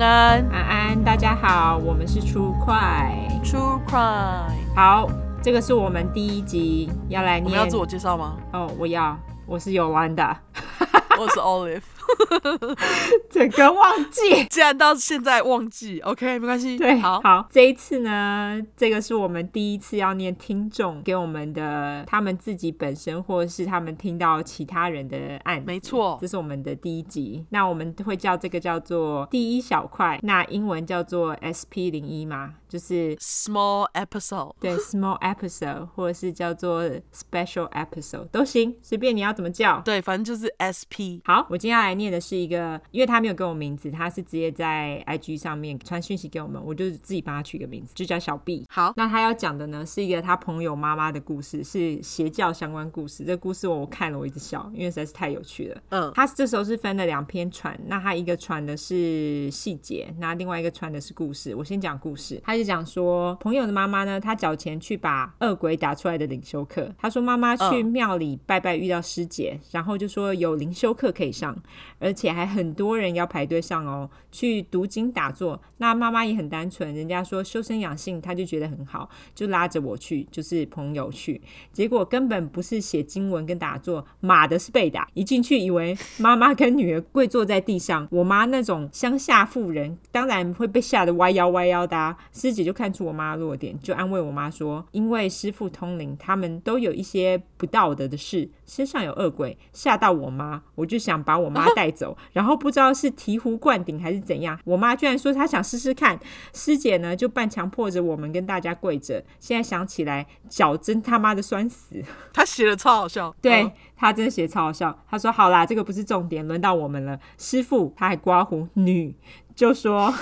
[0.00, 4.74] 安安，大家好，我们是初快，True Crime。
[4.76, 5.08] 好，
[5.42, 8.36] 这个是我们第一集要来念，你要自我介绍吗？
[8.52, 10.36] 哦，我要，我是 Yolanda，
[11.18, 11.82] 我是 Olive。
[13.30, 16.76] 整个忘记，既然到现在忘记，OK，没关系。
[16.76, 27.44] 对，好，好，这一次呢，这个是我们第一次要念听众给我们的，他们自己本身或者是他们听到其他人的案子，没错，这是我们的第一集。
[27.50, 36.82] 那我们会叫这个叫做第一小块，那英文叫做 SP 零一嘛，就是 small episode，对，small episode，或者是叫做
[37.12, 39.80] special episode 都行，随便你要怎么叫。
[39.84, 41.20] 对，反正就是 SP。
[41.24, 48.64] 好，我今天要来念的是一个，因为他没有给我名字，他是直接在 IG 上面传讯息给我们，我就自己帮他取个名字，就叫小 B。
[48.68, 53.24] 好，那他要讲的呢是一个他朋友妈妈的故事，是邪教相关故事。
[53.24, 55.82] 这个故事我看了，我一直笑，因为实在是太有趣了。
[55.90, 61.54] 嗯，他这时候是分了两篇传，那他一个传的是细节，那另外一个传的是故事。
[61.54, 66.92] 我先讲故事，他就讲说，朋友的妈妈呢，他缴钱去把恶鬼打出来的灵修课。
[66.98, 71.56] 他说妈妈去庙里拜拜遇到师姐，然后就说有灵修课可以上，
[71.98, 75.60] 而且还很多人要排队上哦，去读经打坐。
[75.78, 81.40] 那妈妈也很单纯，人家说修身养性，她就觉得很好，就拉着我去，就是朋友去。
[81.72, 85.08] 结果根本不是写经文跟打坐，马的是被打。
[85.14, 92.16] 一进去以为妈妈跟女儿跪坐在地上，我妈那种乡下妇人，当然会被吓得弯腰弯腰的。
[92.32, 102.16] 师姐就看出我妈弱点，就安慰我妈说，因为师父通灵，他们都有一些不道德的事，身上有恶鬼，吓到我妈，我就想把我妈带走。
[102.32, 106.18] 然后不知道是醍醐灌顶还是怎样，我妈居然说她想试试看。
[106.52, 109.24] 师姐呢就半强迫着我们跟大家跪着。
[109.38, 112.02] 现在想起来，脚真他妈的酸死。
[112.32, 114.96] 她写的超好笑，对，她真的写超好笑。
[115.10, 119.14] 她说：“好啦，这个不是重点，轮到我们了。”师傅他还刮胡女，
[119.54, 120.12] 就说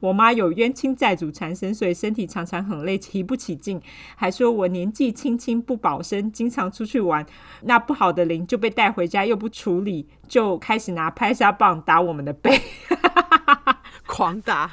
[0.00, 3.80] 我妈有冤亲债主缠身，所以身体常常很累，提不起劲。
[4.16, 7.24] 还说我年纪轻轻不保身，经常出去玩，
[7.62, 12.60] 那不好的灵就被带回家，又不处理，就开始拿拍沙棒打我们的背。
[14.06, 14.70] 狂打，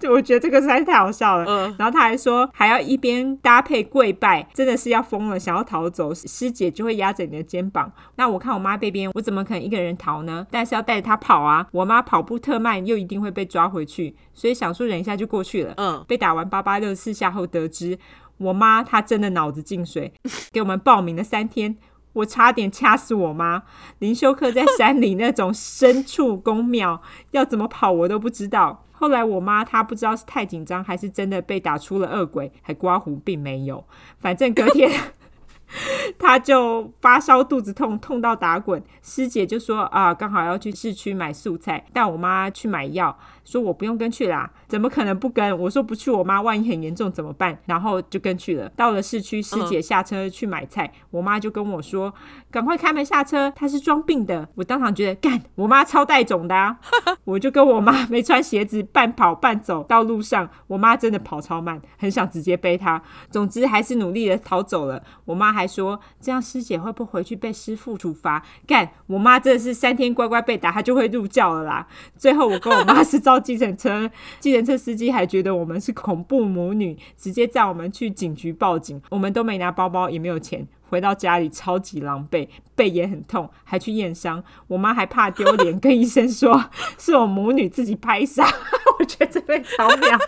[0.00, 1.44] 就我觉得这个实在是太好笑了。
[1.46, 7.92] 嗯，然后他还说还要一边搭配跪拜，真的是要疯了，想要逃走，师姐就会压着你的肩膀。
[8.14, 10.46] 那我看我妈这边，我怎么可能一个人逃呢？
[10.50, 11.66] 但是要带着她跑啊！
[11.72, 15.74] 我妈跑步特慢，又一定会被抓回去，所以想说忍一下就过去了。
[15.76, 17.98] 嗯，被打完八八六四下后，得知
[18.36, 20.12] 我妈她真的脑子进水，
[20.52, 21.76] 给我们报名了三天。
[22.14, 23.62] 我差点掐死我妈！
[23.98, 27.00] 灵修课在 山里那种深处宫庙，
[27.32, 28.84] 要怎么跑我都不知道。
[28.90, 33.84] 后来我妈她不知道是太紧张，还是真的被打出了恶鬼，还刮胡，并没有。
[34.18, 34.90] 反正隔天
[36.18, 38.82] 她就发烧、肚子痛，痛到打滚。
[39.02, 43.16] 师姐就说啊，刚好要去市区买素菜，带我妈去买药。
[43.44, 45.58] 说我不用跟去啦，怎么可能不跟？
[45.58, 47.58] 我说不去，我妈万一很严重怎么办？
[47.64, 48.68] 然后就跟去了。
[48.76, 52.12] 到了市区，师姐下车去买菜，嗯、我妈就跟我说
[52.52, 56.78] ：“赶快开门下车，她是装病的。”我当场觉得干，我妈超带种的啊！
[57.24, 63.02] 我就跟我妈没穿鞋子，半跑半走到路上，我妈真的跑超慢，很想直接背她。
[63.30, 65.02] 总之还是努力的逃走了。
[65.24, 71.86] 我妈还说：“这样师姐会不会回去被师父处罚？”干，我妈真的是三天乖乖被打，她就会入教了啦。
[72.16, 73.38] 最后我跟我妈是遭。
[73.48, 74.10] 计程车，
[74.40, 79.00] 计程车司机还觉得我们是恐怖母女，直接载我们去警局报警。
[79.08, 84.44] 我们都没拿包包，也没有钱，回到家里超级狼狈，背也很痛，还去验伤。
[84.66, 88.44] 我妈还怕丢脸，跟医生说 是我母女自己拍杀。
[88.98, 90.18] 我觉得这边超妙。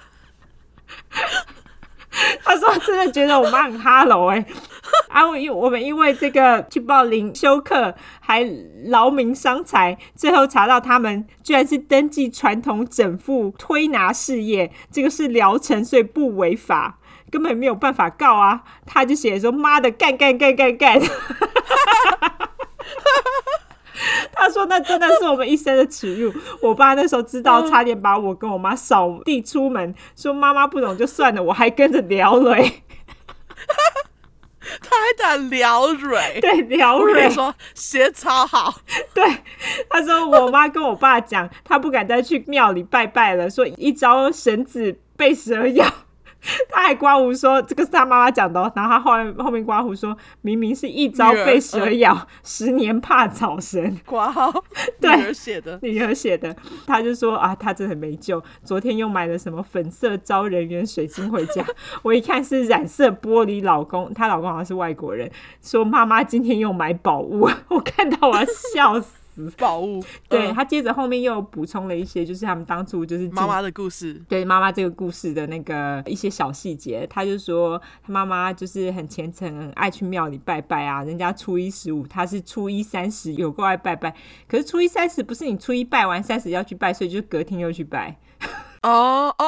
[2.44, 4.46] 他说真的觉得我妈很哈喽哎。
[5.10, 8.48] 啊，我因我们因为这个去报灵修课，还
[8.86, 18.62] 劳民伤财，最后查到他们居然是登记传统整复推拿事业，这个是疗程，所以不违法，根本没有办法告啊。
[18.86, 21.00] 他就写说：“妈的，干干干干干！”
[24.32, 26.32] 他说：“那真的是我们一生的耻辱。”
[26.62, 32.84] 我爸那时候知道，差点把我跟我妈扫地出门，说妈妈不懂就算了，我还跟着聊嘞。
[35.16, 38.80] 他还打撩蕊， 对撩蕊说鞋超好。
[39.14, 39.24] 对，
[39.88, 45.86] 他说我妈跟我爸讲，他不敢再去庙里拜拜了，说一招绳子被蛇咬。
[46.70, 53.96] 他还刮胡说这个是他妈妈讲的，然后他后来后面刮胡说明明是一朝被蛇咬，呃、十年怕草绳。
[54.06, 54.52] 刮号，
[55.00, 56.56] 对，女儿写的，女儿写的。
[56.86, 58.42] 他就说啊，他真的很没救。
[58.64, 61.64] 昨天又买了什么粉色招人缘水晶回家，
[62.02, 63.60] 我一看是染色玻璃。
[63.62, 68.44] 老公，她老公好像是外国人，说妈妈今天又买宝物，我看到我要
[68.74, 69.19] 笑死。
[69.48, 70.02] 死 宝物。
[70.28, 77.06] 对、嗯、他接着后面又补充了一些，就是他们当初就是妈妈的故事，对妈妈这个故事的那个一些小细节。
[77.08, 81.02] 他就说他妈妈就是很虔诚，很爱去庙里拜拜啊。
[81.04, 84.14] 人家初一十五，他是初一三十有够爱拜拜。
[84.48, 88.18] 可是初一三十不是你初一拜完三十要去拜，所以就隔天又去拜。
[88.82, 89.44] 哦 哦，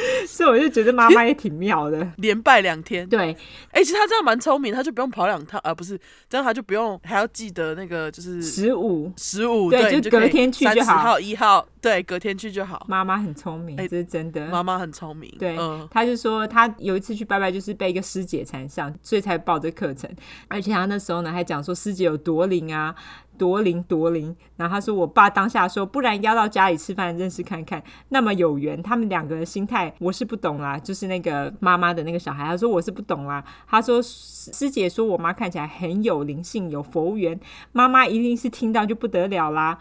[0.26, 3.08] 所以我就觉得妈妈也挺妙的，连拜两天。
[3.08, 3.32] 对，
[3.70, 5.98] 哎、欸，其实他这样蛮聪明，他就不用跑两趟，而、呃、不是
[6.28, 10.74] 这样，他就不用还要记得那个就是十五十五，对，对，就隔天去就好。
[10.74, 12.84] 三十号一号，对，隔天去就好。
[12.88, 14.46] 妈妈很聪明，欸、这是真的。
[14.46, 20.10] 妈妈很聪明，对，嗯、他就说他有一次去拜拜，就是被一个师姐缠上，所以才报这课程。
[20.48, 22.94] 而且他那时候呢还讲说师姐有多灵啊。
[23.36, 33.44] 多灵多灵，然后他说：“我爸当下说，不然邀到家里吃饭认识看看，那么有缘。”他们两个人心态我是不懂啦，就是那个妈妈的那个小孩，他说我是不懂啦。
[33.68, 37.38] 他说师姐说我妈看起来很有灵性，有佛缘，
[37.72, 39.78] 妈妈一定是听到就不得了啦。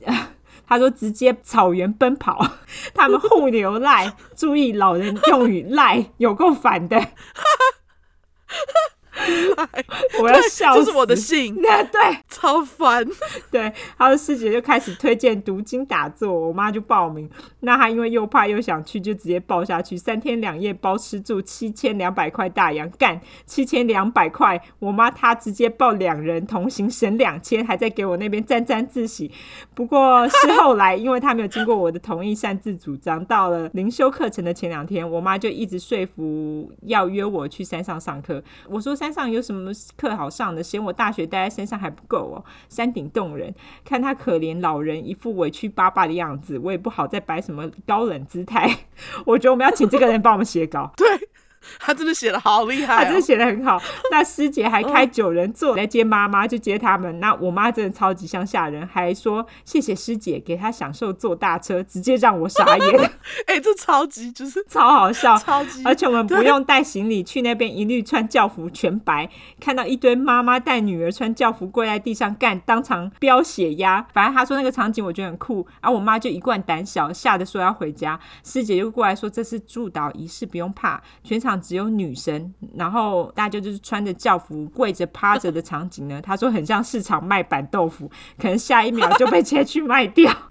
[0.66, 2.46] 他说直接草原奔跑，
[2.92, 6.98] 他们互留赖，注意老人用语赖，有够烦的。
[10.22, 11.56] 我要笑死，这是我的信。
[11.60, 13.06] 那， 对，超烦。
[13.50, 17.28] 对，他的师姐就开始推荐读经打坐，我妈就报名。
[17.60, 24.60] 那她因为又怕又想去，就直接报下去，三天两夜包吃住，七千两百块大洋干，七千两百块。
[24.78, 29.30] 我妈她直接报两人同行省两千，还在给我那边沾沾自喜。
[29.74, 33.24] 不过是后来，因为她没有经过我的同意，擅自主张。
[33.24, 38.42] 到了灵修课程的前两天，我妈就一直说服要约我去山上上课。
[38.68, 40.62] 我说山上有什么课好上的？
[40.62, 42.44] 嫌我大学带在身上还不够哦。
[42.68, 43.54] 山顶洞人，
[43.84, 48.68] 看他可怜老人一副委屈巴巴的样子，我也不好再摆什么高冷姿态。
[49.24, 50.92] 我觉得我们要请这个人帮我们写稿。
[50.96, 51.06] 对。
[51.78, 53.80] 他真的写的好厉害、哦，他真的写的很好。
[54.10, 57.20] 那师姐还开九人座来接妈妈，就接他们。
[57.20, 63.00] 那我妈真的超级乡下人，还说谢谢师姐给她享受坐大车，直接让我傻眼。
[63.46, 65.82] 哎、欸，这超级就是 超好笑，超级。
[65.84, 69.28] 而且我们不用带行李去那边，一律穿教服全白，
[69.60, 74.06] 看到一堆妈妈带女儿穿教服跪在地上干，当场飙血压。
[74.12, 78.18] 反正他说那个场景我觉得很酷，而、啊、我妈就一贯胆小，吓得说要回家。
[78.44, 81.47] 师姐就过来说这是祝祷仪式，不用怕，全场。
[81.56, 86.20] 只有女生，然后大家就是穿着教服跪着趴着的场景呢。
[86.20, 90.32] 他说很像市场卖板豆腐，可能下一秒就被切去卖掉。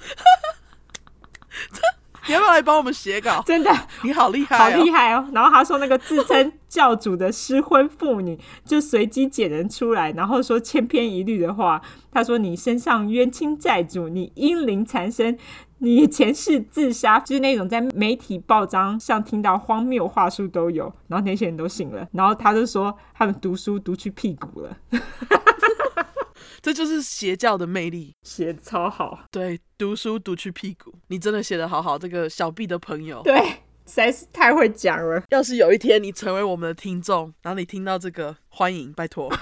[2.27, 3.41] 你要不要来帮我们写稿？
[3.45, 3.71] 真的，
[4.03, 5.27] 你好厉害、哦，好厉害哦！
[5.33, 11.81] 然后他说那个自称教主的失婚妇女 就随机捡人出来，然后说千篇一律的话。
[12.11, 15.37] 他说你身上冤亲债主，你阴灵缠身。
[15.79, 24.75] 你前世自杀，就是那种在媒体报章上听到荒谬话术都有，然后那些人都信了，然后他就说他们读书读去屁股了，
[26.61, 29.19] 这就是邪教的魅力，写得超好。
[29.31, 31.97] 对，读书读去屁股，你真的写的好好。
[31.97, 33.37] 这个小 B 的朋友，对，
[33.85, 35.23] 实在是太会讲了。
[35.29, 39.31] 要是有一天你成为我们的听众，然后你听到这个，欢迎，拜托。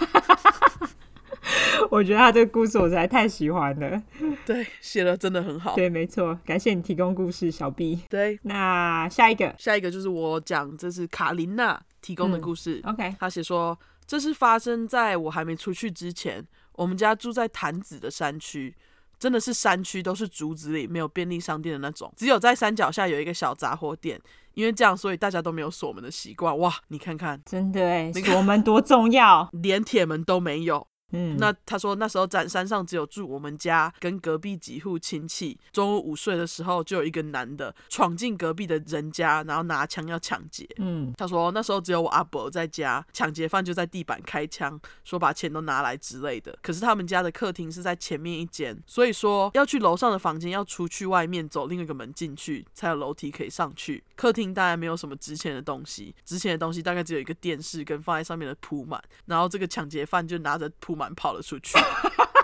[1.92, 4.02] 我觉得他这个故事我实在太喜欢了，
[4.46, 5.76] 对，写的真的很好。
[5.76, 8.00] 对，没错，感谢你提供故事，小 B。
[8.10, 12.82] 对，那下一个，下一个就是我讲，这是卡琳娜提供的故事。
[12.84, 13.78] 嗯、OK，他写说，
[14.08, 16.44] 这是发生在我还没出去之前，
[16.76, 18.76] 我们家住在潭子的山区，
[19.18, 24.20] 真的是山区，都是竹子里，没有便利商店的那种，只有在山脚下有一个小杂货店。
[24.54, 26.58] 因为这样，所以大家都没有锁门的习惯。
[26.60, 30.88] 哇，你看看，真的哎，锁门多重要， 连铁门都没有。
[31.16, 35.58] 嗯，那他说那时候在山上只有住我们家跟隔壁几户亲戚。
[35.72, 40.68] 中午午睡的时候，就有一个男的闯进隔壁的人家，然后拿枪要抢劫。
[40.78, 46.58] 嗯，他说那时候只有我阿伯在家，抢劫犯就在地板开枪，说把钱都拿来之类的。
[46.62, 54.04] 可是他们家的客厅是在前面一间，所以说要去楼上的房间要出去外面走另一个门进去，才有楼梯可以上去。
[54.16, 59.02] 客厅大概没有什么值钱的东西，值钱的东西大概只有一个电视跟放在上面的铺满。
[59.26, 61.06] 然后这个抢劫犯就拿着铺满。
[61.16, 61.78] 跑了出去。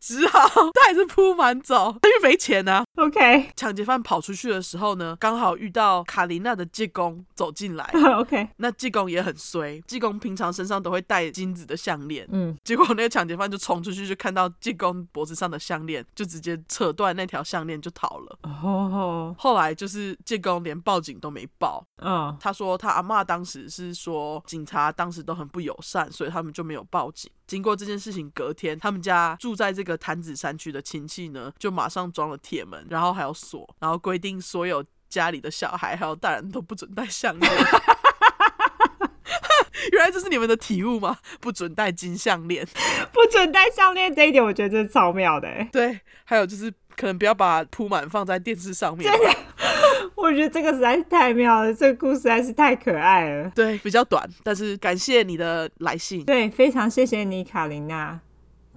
[0.00, 2.84] 只好他还是扑满走，因为没钱啊。
[2.96, 7.84] OK，抢劫犯跑出去的时候呢，刚好遇到卡琳娜的济公走进来。
[8.18, 12.26] OK，那济公也很衰，济公平常身上都会戴金子的项链。
[12.30, 18.38] 嗯，结果那个抢劫犯就冲出去，就看到济公脖子上的项链，就直接扯断那条项链就逃了。
[18.42, 21.84] 哦，后来就是济公连报警都没报。
[22.02, 27.30] 嗯，他说他阿妈当时是说警察当时都很不友善，所以他们就没有报警。
[27.48, 37.52] 经过这件事情，隔天他们家住在这个潭子山区的亲戚呢，就马上装了铁门，然后还有锁，然后规定所有家里的小孩还有大人都不准戴项链。
[39.92, 41.16] 原来这是是你们的体悟吗？
[41.40, 42.66] 不准戴金项链，
[43.12, 45.48] 不准戴项链，这一点我觉得真是超妙的。
[45.72, 49.10] 对，还有就是可能不要把铺满放在电视上面。
[49.10, 49.34] 真的，
[50.20, 53.50] 我觉得这个实在是太妙了，这个故事实在是太可爱了。
[53.54, 56.24] 对，比较短，但是感谢你的来信。
[56.24, 58.20] 对，非常谢谢你，卡琳娜。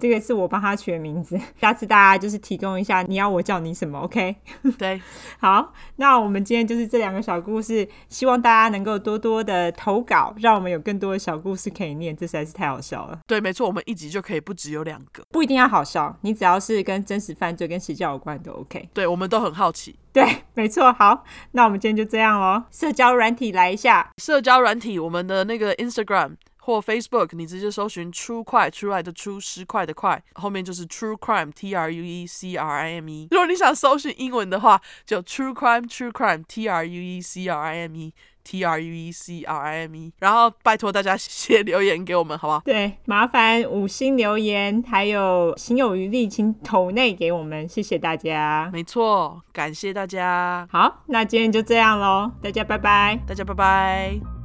[0.02, 4.34] 这个是我帮他取的名字， 下次大家就是提供一下，你要我叫你什么？OK？
[4.76, 5.00] 对，
[5.38, 13.20] 好，那我们今天就是这两个小故事，希望大家能够多多的投稿，让我们有更多的小故事可以念，这实在是太好笑了。
[13.28, 18.88] 对，没错，我们一集就可以不只有两个，不一定要好笑，你只要是跟真实犯罪、跟邪教有关都 OK。
[18.92, 19.94] 对，我们都很好奇。
[20.12, 20.92] 对，没错。
[20.92, 22.64] 好，那我们今天就这样喽。
[22.72, 26.32] 社交软体来一下，社交软体，我们的那个 Instagram。
[26.64, 33.26] 或 Facebook，你直接搜寻 True 快出来的出十块的快，后面就是 True Crime T R U E C R I M E。
[33.32, 38.14] 如果你想搜寻英文的话，就 True Crime True Crime T R U E C R I M E
[38.44, 40.12] T R U E C R I M E。
[40.20, 42.60] 然后拜托大家写留言给我们，好不好？
[42.64, 48.70] 对，麻烦五星留言，还有行有余力请投内给我们，谢谢大家。
[48.72, 50.68] 没错，感谢大家。
[50.70, 54.41] 好，那今天就这样喽，大家拜拜，大家拜拜。